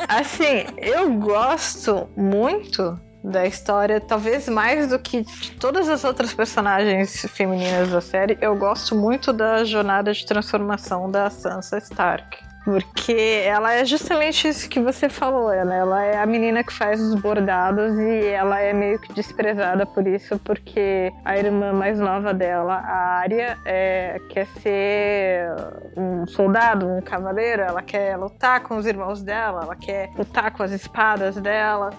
[0.07, 5.25] assim, eu gosto muito da história, talvez mais do que
[5.59, 11.29] todas as outras personagens femininas da série, eu gosto muito da jornada de transformação da
[11.29, 12.37] Sansa Stark.
[12.63, 17.01] Porque ela é justamente isso que você falou, ela, ela é a menina que faz
[17.01, 22.33] os bordados e ela é meio que desprezada por isso, porque a irmã mais nova
[22.33, 25.49] dela, a Arya, é, quer ser
[25.97, 30.63] um soldado, um cavaleiro, ela quer lutar com os irmãos dela, ela quer lutar com
[30.63, 31.89] as espadas dela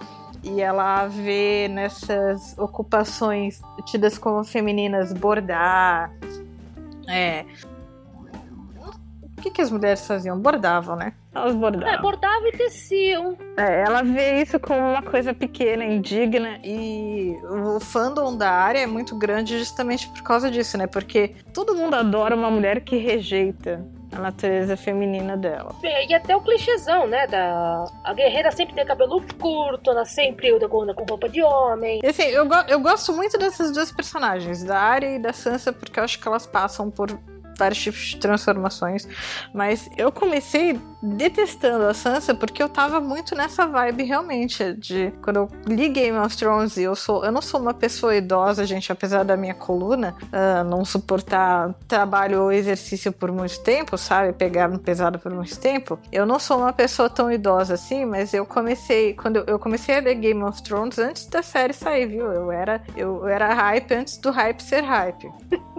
[0.43, 6.11] e ela vê nessas ocupações tidas como femininas bordar,
[7.07, 7.45] É,
[9.45, 10.39] que, que as mulheres faziam?
[10.39, 11.13] Bordavam, né?
[11.35, 11.89] Elas bordavam.
[11.89, 13.37] É, bordavam e teciam.
[13.57, 18.87] É, ela vê isso como uma coisa pequena, indigna, e o fandom da área é
[18.87, 20.87] muito grande justamente por causa disso, né?
[20.87, 25.75] Porque todo mundo adora uma mulher que rejeita a natureza feminina dela.
[25.83, 27.27] E até o clichêzão, né?
[27.27, 27.85] Da...
[28.05, 32.01] A guerreira sempre tem cabelo curto, ela sempre anda com roupa de homem.
[32.03, 35.73] E, assim, eu, go eu gosto muito dessas duas personagens, da Arya e da Sansa,
[35.73, 37.11] porque eu acho que elas passam por
[37.59, 39.07] vários tipos de transformações.
[39.53, 45.37] Mas eu comecei detestando a Sansa porque eu tava muito nessa vibe realmente de quando
[45.37, 49.25] eu li Game of Thrones eu sou eu não sou uma pessoa idosa, gente, apesar
[49.25, 54.79] da minha coluna uh, não suportar trabalho ou exercício por muito tempo, sabe, pegar no
[54.79, 55.99] pesado por muito tempo.
[56.11, 59.99] Eu não sou uma pessoa tão idosa assim, mas eu comecei quando eu, eu comecei
[59.99, 62.33] a ler Game of Thrones antes da série sair, viu?
[62.33, 65.31] Eu era eu era hype antes do hype ser hype.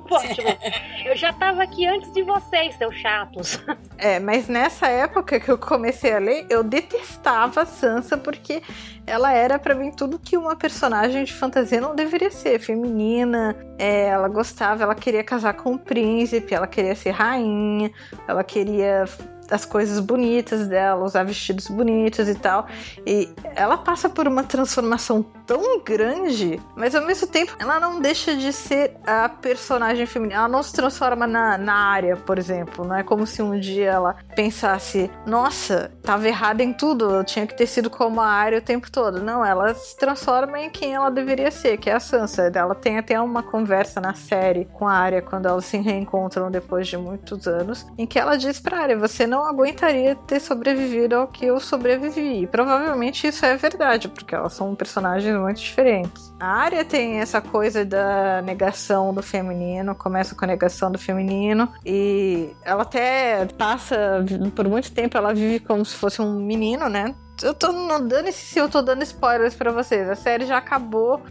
[1.06, 3.60] Eu já tava aqui antes de vocês, seus chatos.
[3.98, 8.62] É, mas nessa época que eu comecei a ler, eu detestava a Sansa porque
[9.08, 12.60] ela era para mim tudo que uma personagem de fantasia não deveria ser.
[12.60, 17.92] Feminina, é, ela gostava, ela queria casar com um príncipe, ela queria ser rainha,
[18.28, 19.06] ela queria
[19.50, 22.68] as coisas bonitas dela, usar vestidos bonitos e tal.
[23.06, 28.36] E ela passa por uma transformação tão grande, mas ao mesmo tempo ela não deixa
[28.36, 30.40] de ser a personagem feminina.
[30.40, 32.86] Ela não se transforma na, na área, por exemplo.
[32.86, 37.46] Não é como se um dia ela pensasse: nossa, tava errada em tudo, eu tinha
[37.46, 39.22] que ter sido como a área o tempo todo.
[39.22, 42.52] Não, ela se transforma em quem ela deveria ser, que é a Sansa.
[42.54, 46.88] Ela tem até uma conversa na série com a área quando elas se reencontram depois
[46.88, 51.28] de muitos anos, em que ela diz pra área: você não aguentaria ter sobrevivido ao
[51.28, 52.44] que eu sobrevivi.
[52.44, 56.34] E provavelmente isso é verdade, porque elas são personagens muito diferentes.
[56.40, 61.72] A área tem essa coisa da negação do feminino, começa com a negação do feminino,
[61.86, 64.24] e ela até passa,
[64.56, 67.16] por muito tempo, ela vive como se fosse um menino, né?
[67.44, 70.10] eu tô não dando se eu tô dando spoilers para vocês.
[70.10, 71.22] A série já acabou.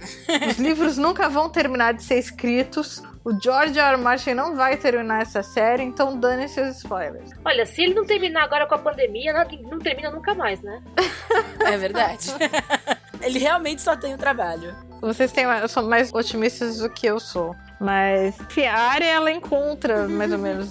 [0.49, 3.03] Os livros nunca vão terminar de ser escritos.
[3.25, 3.95] O George R.
[3.95, 3.97] R.
[3.97, 7.31] Martin não vai terminar essa série, então dane seus spoilers.
[7.43, 9.33] Olha, se ele não terminar agora com a pandemia,
[9.63, 10.83] não, termina nunca mais, né?
[11.65, 12.29] é verdade.
[13.23, 14.77] ele realmente só tem o trabalho.
[15.01, 17.57] Vocês têm, são mais otimistas do que eu sou.
[17.81, 20.71] Mas enfim, a área ela encontra mais ou menos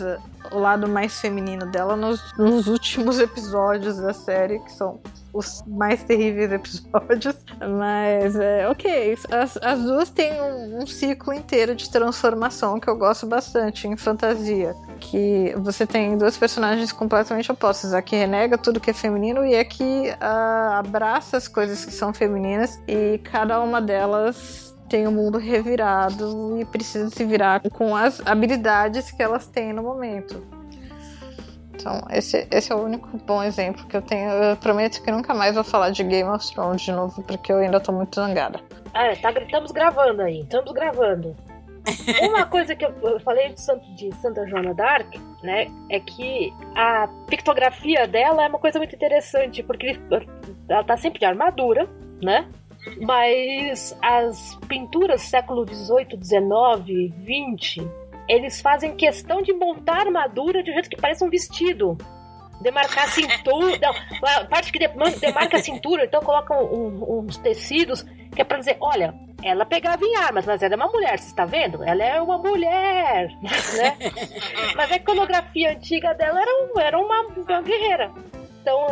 [0.52, 5.02] o lado mais feminino dela nos, nos últimos episódios da série, que são
[5.34, 7.36] os mais terríveis episódios.
[7.60, 9.18] Mas, é, ok.
[9.32, 13.98] As, as duas têm um, um, ciclo inteiro de transformação que eu gosto bastante em
[13.98, 14.76] fantasia.
[15.00, 17.94] Que você tem duas personagens completamente opostas.
[17.94, 21.92] A que renega tudo que é feminino e a que uh, abraça as coisas que
[21.92, 22.80] são femininas.
[22.88, 29.10] E cada uma delas tem o mundo revirado e precisa se virar com as habilidades
[29.10, 30.63] que elas têm no momento.
[31.84, 34.32] Então, esse, esse é o único bom exemplo que eu tenho.
[34.32, 37.58] Eu prometo que nunca mais vou falar de Game of Thrones de novo, porque eu
[37.58, 38.62] ainda tô muito zangada.
[38.94, 41.36] Ah, é, tá, estamos gravando aí, estamos gravando.
[42.24, 47.10] Uma coisa que eu, falei de, Santo, de Santa Joana d'Arc, né, é que a
[47.28, 50.00] pictografia dela é uma coisa muito interessante, porque
[50.70, 51.90] ela tá sempre de armadura,
[52.22, 52.48] né?
[53.02, 57.86] Mas as pinturas do século XVIII, XIX, XX,
[58.28, 61.98] eles fazem questão de montar a armadura de um jeito que parece um vestido.
[62.62, 63.80] Demarcar a cintura.
[63.82, 68.58] Não, a parte que demarca a cintura, então colocam um, uns tecidos que é pra
[68.58, 71.84] dizer: olha, ela pegava em armas, mas ela é uma mulher, você está vendo?
[71.84, 73.98] Ela é uma mulher, né?
[74.76, 78.12] mas a iconografia antiga dela era, um, era uma, uma guerreira.
[78.62, 78.88] Então,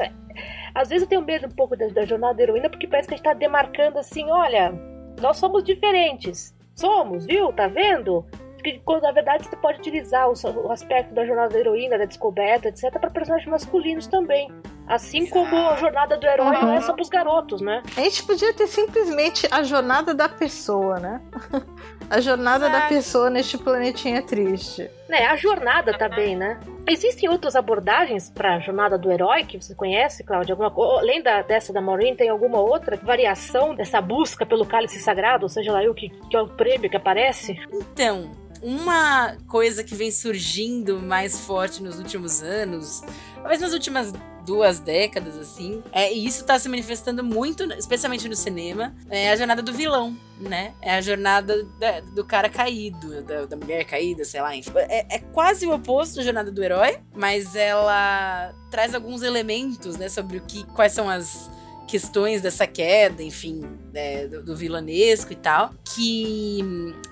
[0.75, 3.13] às vezes eu tenho medo um pouco da, da jornada da heroína, porque parece que
[3.13, 4.73] a gente tá demarcando assim: olha,
[5.21, 6.53] nós somos diferentes.
[6.75, 7.51] Somos, viu?
[7.53, 8.25] Tá vendo?
[8.61, 10.33] Que quando na verdade você pode utilizar o,
[10.65, 14.49] o aspecto da jornada da heroína, da descoberta, etc, para personagens masculinos também.
[14.87, 16.61] Assim como a jornada do herói uhum.
[16.63, 17.81] não é só pros garotos, né?
[17.95, 21.21] A gente podia ter simplesmente a jornada da pessoa, né?
[22.09, 22.81] a jornada Exato.
[22.81, 24.89] da pessoa neste planetinha triste.
[25.09, 26.59] É, a jornada também, né?
[26.87, 30.53] Existem outras abordagens para a jornada do herói que você conhece, Cláudia?
[30.53, 35.43] Alguma, além da, dessa da Maureen, tem alguma outra variação dessa busca pelo cálice sagrado?
[35.45, 37.57] Ou seja lá, o que, que é o prêmio que aparece?
[37.71, 38.31] Então,
[38.61, 43.01] uma coisa que vem surgindo mais forte nos últimos anos,
[43.35, 44.13] talvez nas últimas
[44.45, 49.35] duas décadas, assim, é, e isso tá se manifestando muito, especialmente no cinema, é a
[49.35, 50.73] jornada do vilão, né?
[50.81, 54.55] É a jornada da, do cara caído, da, da, mulher caída, sei lá.
[54.55, 60.09] É, é quase o oposto da jornada do herói, mas ela traz alguns elementos, né,
[60.09, 61.49] sobre o que, quais são as
[61.91, 66.63] questões dessa queda, enfim, né, do, do, vilanesco e tal, que,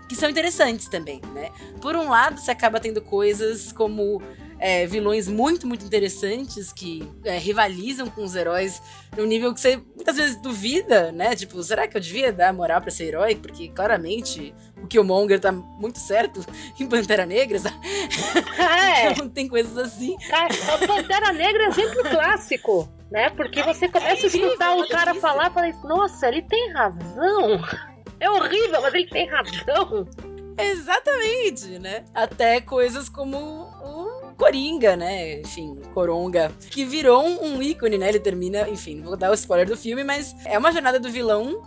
[0.08, 1.52] que são interessantes também, né?
[1.82, 4.22] Por um lado, você acaba tendo coisas como
[4.60, 8.82] é, vilões muito, muito interessantes que é, rivalizam com os heróis
[9.18, 11.36] num nível que você muitas vezes duvida, né?
[11.36, 13.36] Tipo, será que eu devia dar moral pra ser herói?
[13.36, 16.46] Porque claramente o Killmonger tá muito certo
[16.80, 17.78] em Pantera Negra, sabe?
[18.58, 19.12] É.
[19.12, 20.18] então tem coisas assim.
[20.28, 23.30] Cara, o Pantera Negra é exemplo clássico, né?
[23.30, 27.62] Porque você começa a escutar o cara falar e fala, nossa, ele tem razão.
[28.20, 30.06] É horrível, mas ele tem razão.
[30.58, 32.04] Exatamente, né?
[32.14, 34.09] Até coisas como o
[34.40, 35.42] Coringa, né?
[35.42, 38.08] Enfim, Coronga, que virou um, ícone, né?
[38.08, 41.62] Ele termina, enfim, vou dar o spoiler do filme, mas é uma jornada do vilão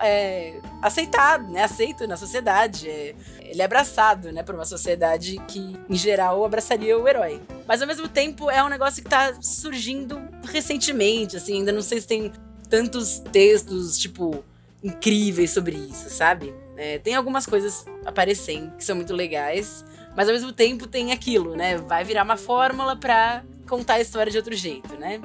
[0.00, 1.64] é, aceitado, né?
[1.64, 2.88] Aceito na sociedade.
[2.88, 4.44] É, ele é abraçado, né?
[4.44, 7.42] Por uma sociedade que, em geral, abraçaria o herói.
[7.66, 12.00] Mas ao mesmo tempo é um negócio que tá surgindo recentemente, assim, ainda não sei
[12.00, 12.32] se tem
[12.70, 14.44] tantos textos, tipo,
[14.82, 16.54] incríveis sobre isso, sabe?
[16.76, 19.84] É, tem algumas coisas aparecendo que são muito legais.
[20.16, 21.76] Mas ao mesmo tempo tem aquilo, né?
[21.78, 25.20] Vai virar uma fórmula pra contar a história de outro jeito, né?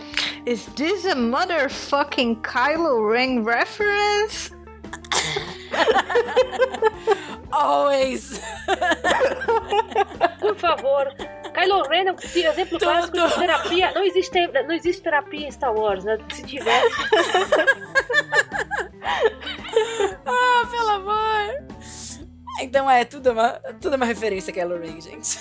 [0.46, 4.52] Is this a motherfucking Kylo Ren reference?
[7.52, 8.42] Always!
[10.40, 11.14] Por favor.
[11.54, 13.92] Kylo Ren é um exemplo clássico de terapia.
[13.94, 16.18] Não existe, não existe terapia em Star Wars, né?
[16.34, 16.96] Se tivesse.
[20.26, 21.66] ah, pelo amor!
[22.60, 23.50] Então é, tudo é uma,
[23.80, 25.40] tudo é uma referência a Kylo Ren, gente.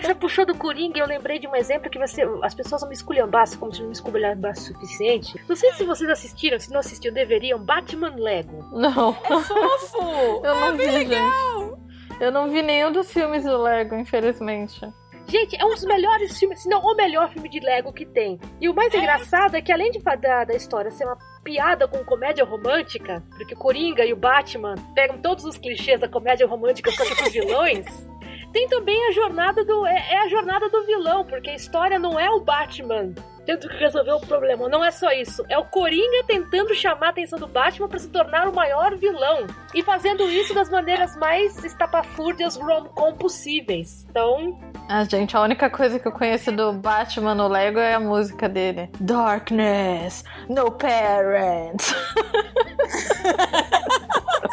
[0.00, 2.88] Você puxou do Coringa e eu lembrei de um exemplo que você, as pessoas não
[2.88, 5.34] me esculhambassem como se não me esculhambasse o suficiente.
[5.48, 7.58] Não sei se vocês assistiram, se não assistiram, deveriam.
[7.58, 8.64] Batman Lego.
[8.72, 9.16] Não.
[9.24, 10.42] É fofo!
[10.44, 11.60] eu não é vi, legal!
[11.60, 12.22] Gente.
[12.22, 14.80] Eu não vi nenhum dos filmes do Lego, infelizmente.
[15.28, 18.40] Gente, é um dos melhores filmes, se não o melhor filme de Lego que tem.
[18.58, 18.98] E o mais é.
[18.98, 23.54] engraçado é que além de da, da história ser uma piada com comédia romântica, porque
[23.54, 27.32] o Coringa e o Batman pegam todos os clichês da comédia romântica só que pros
[27.32, 27.86] vilões.
[28.52, 29.86] Tem também a jornada do.
[29.86, 33.14] É, é, a jornada do vilão, porque a história não é o Batman
[33.48, 34.68] tendo que resolver o problema.
[34.68, 35.42] Não é só isso.
[35.48, 39.46] É o Coringa tentando chamar a atenção do Batman para se tornar o maior vilão.
[39.74, 44.06] E fazendo isso das maneiras mais estapafúrdias rom-com possíveis.
[44.10, 44.60] Então.
[44.86, 48.50] Ah, gente, a única coisa que eu conheço do Batman no Lego é a música
[48.50, 48.90] dele.
[49.00, 51.94] Darkness, no parents.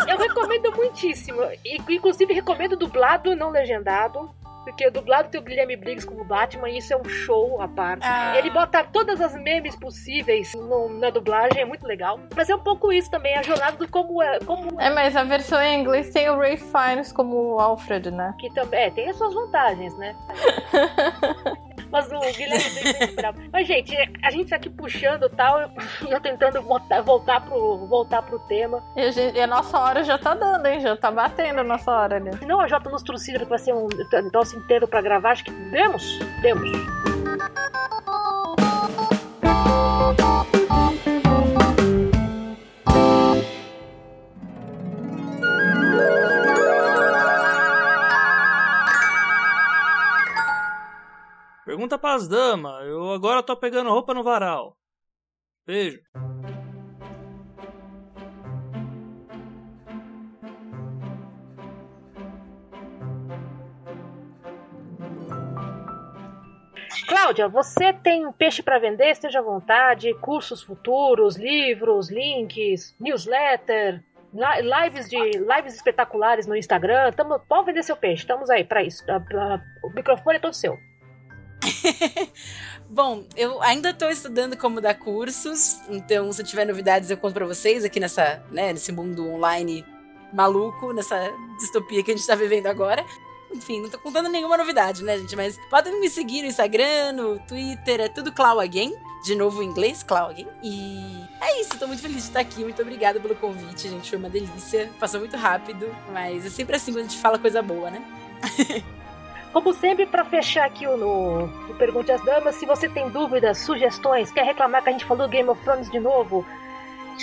[0.07, 1.41] eu recomendo muitíssimo.
[1.89, 4.29] Inclusive, recomendo dublado, não legendado.
[4.65, 7.67] Porque o dublado tem o Guilherme Briggs como Batman e isso é um show à
[7.67, 8.03] parte.
[8.03, 8.35] Ah.
[8.35, 12.19] Ele bota todas as memes possíveis no, na dublagem, é muito legal.
[12.35, 14.39] Mas é um pouco isso também, a jornada do como é.
[14.39, 14.81] Como...
[14.81, 18.33] É, mas a versão em inglês tem o Ray Fiennes como Alfred, né?
[18.39, 20.15] Que também, é, tem as suas vantagens, né?
[21.91, 26.19] Mas o Guilherme Briggs é Mas, gente, a gente tá aqui puxando tal, e eu
[26.21, 28.83] tentando voltar, voltar, pro, voltar pro tema.
[28.95, 30.79] E a, nossa hora já tá dando, hein?
[30.79, 32.35] Já tá batendo a nossa hora ali.
[32.37, 35.51] Se não a Jota nos que vai ser um negócio inteiro pra gravar, acho que
[35.51, 36.19] demos.
[36.41, 36.69] Demos.
[52.05, 52.85] Pras damas.
[52.85, 54.77] Eu agora tô pegando roupa no varal.
[55.65, 55.99] Beijo.
[67.07, 69.09] Cláudia, você tem um peixe para vender?
[69.09, 70.13] Esteja à vontade.
[70.21, 77.11] Cursos futuros, livros, links, newsletter, lives de lives espetaculares no Instagram.
[77.13, 78.21] Tamo, pode vender seu peixe.
[78.21, 79.03] Estamos aí para isso.
[79.83, 80.77] O microfone é todo seu.
[82.89, 87.45] Bom, eu ainda estou estudando como dar cursos, então se tiver novidades eu conto para
[87.45, 89.83] vocês aqui nessa, né, nesse mundo online
[90.31, 93.03] maluco, nessa distopia que a gente está vivendo agora.
[93.53, 95.35] Enfim, não tô contando nenhuma novidade, né, gente?
[95.35, 98.93] Mas podem me seguir no Instagram, no Twitter, é tudo Clau Again.
[99.23, 100.47] De novo em inglês, Clau Again.
[100.61, 102.63] E é isso, tô muito feliz de estar aqui.
[102.63, 104.09] Muito obrigada pelo convite, gente.
[104.09, 104.91] Foi uma delícia.
[104.99, 108.03] Passou muito rápido, mas é sempre assim quando a gente fala coisa boa, né?
[109.55, 111.47] Como sempre, para fechar aqui no
[111.77, 115.47] Pergunte às Damas, se você tem dúvidas, sugestões, quer reclamar que a gente falou Game
[115.47, 116.45] of Thrones de novo,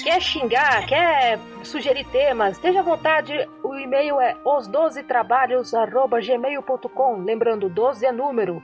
[0.02, 3.34] quer xingar, quer sugerir temas, esteja à vontade.
[3.62, 7.18] O e-mail é os12trabalhos.gmail.com.
[7.18, 8.62] Lembrando, 12 é número.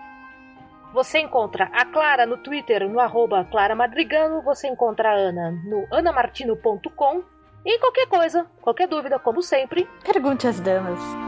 [0.94, 4.40] Você encontra a Clara no Twitter, no arroba Clara Madrigano.
[4.40, 7.22] Você encontra a Ana no anamartino.com.
[7.66, 11.27] E qualquer coisa, qualquer dúvida, como sempre, pergunte às damas.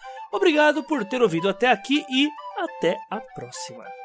[0.31, 4.00] Obrigado por ter ouvido até aqui e até a próxima.